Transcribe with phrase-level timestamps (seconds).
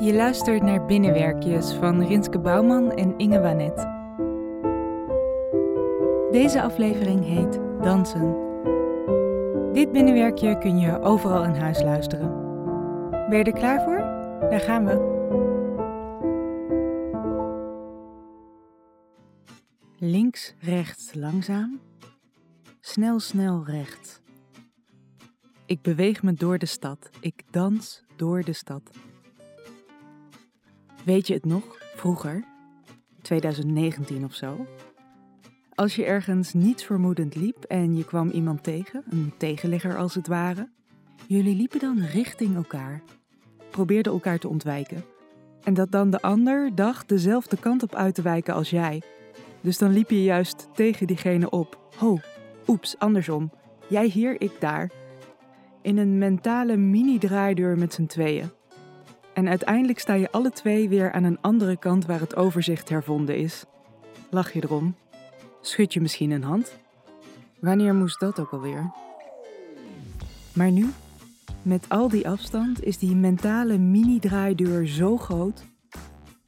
[0.00, 3.76] Je luistert naar Binnenwerkjes van Rinske Bouwman en Inge Wanet.
[6.32, 8.36] Deze aflevering heet Dansen.
[9.72, 12.28] Dit binnenwerkje kun je overal in huis luisteren.
[13.28, 13.98] Ben je er klaar voor?
[14.50, 15.18] Daar gaan we.
[19.98, 21.80] Links, rechts, langzaam.
[22.80, 24.20] Snel, snel, rechts.
[25.66, 27.10] Ik beweeg me door de stad.
[27.20, 28.90] Ik dans door de stad.
[31.04, 31.64] Weet je het nog,
[31.94, 32.44] vroeger,
[33.22, 34.66] 2019 of zo?
[35.74, 40.26] Als je ergens niets vermoedend liep en je kwam iemand tegen, een tegenligger als het
[40.26, 40.68] ware,
[41.26, 43.02] jullie liepen dan richting elkaar,
[43.70, 45.04] probeerden elkaar te ontwijken.
[45.62, 49.02] En dat dan de ander dacht dezelfde kant op uit te wijken als jij.
[49.60, 51.78] Dus dan liep je juist tegen diegene op.
[51.96, 52.18] Ho,
[52.66, 53.50] oeps, andersom.
[53.88, 54.90] Jij hier, ik daar.
[55.82, 58.50] In een mentale mini-draaideur met z'n tweeën.
[59.34, 63.36] En uiteindelijk sta je alle twee weer aan een andere kant waar het overzicht hervonden
[63.36, 63.64] is.
[64.30, 64.94] Lach je erom?
[65.60, 66.78] Schud je misschien een hand?
[67.60, 68.92] Wanneer moest dat ook alweer?
[70.52, 70.90] Maar nu,
[71.62, 75.64] met al die afstand, is die mentale mini-draaideur zo groot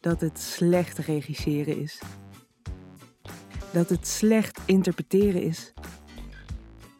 [0.00, 2.00] dat het slecht regisseren is.
[3.72, 5.72] Dat het slecht interpreteren is.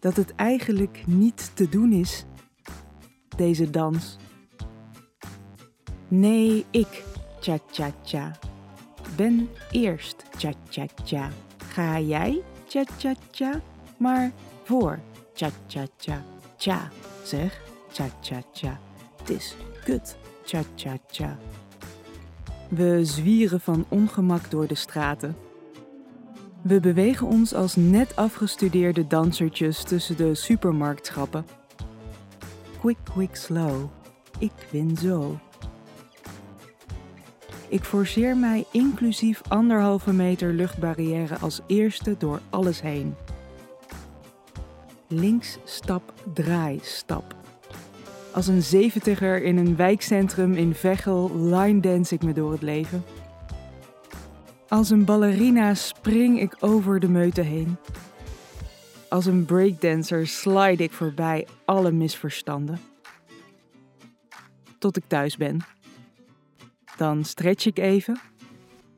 [0.00, 2.24] Dat het eigenlijk niet te doen is,
[3.36, 4.18] deze dans.
[6.14, 7.04] Nee, ik,
[7.40, 8.38] cha-cha-cha,
[9.16, 11.28] ben eerst, cha-cha-cha.
[11.68, 13.60] Ga jij, cha-cha-cha,
[13.96, 14.32] maar
[14.62, 14.98] voor,
[15.34, 16.24] cha-cha-cha,
[16.56, 16.90] cha,
[17.22, 18.80] zeg, cha-cha-cha.
[19.16, 21.38] Het is kut, cha-cha-cha.
[22.68, 25.36] We zwieren van ongemak door de straten.
[26.62, 31.46] We bewegen ons als net afgestudeerde dansertjes tussen de supermarktschappen.
[32.80, 33.84] Quick, quick, slow.
[34.38, 35.38] Ik win zo.
[37.72, 43.14] Ik forceer mij inclusief anderhalve meter luchtbarrière als eerste door alles heen.
[45.08, 47.34] Links stap, draai, stap.
[48.32, 53.04] Als een zeventiger in een wijkcentrum in Veghel line dance ik me door het leven.
[54.68, 57.76] Als een ballerina spring ik over de meute heen.
[59.08, 62.78] Als een breakdancer slide ik voorbij alle misverstanden.
[64.78, 65.80] Tot ik thuis ben.
[66.96, 68.20] Dan stretch ik even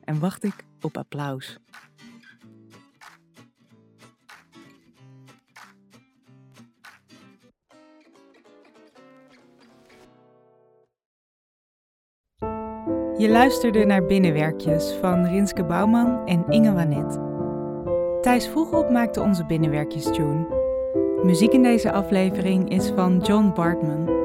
[0.03, 1.59] en wacht ik op applaus.
[13.17, 17.19] Je luisterde naar Binnenwerkjes van Rinske Bouwman en Inge Wanet.
[18.23, 20.63] Thijs Vroegop maakte onze Binnenwerkjes tune.
[21.23, 24.24] Muziek in deze aflevering is van John Bartman.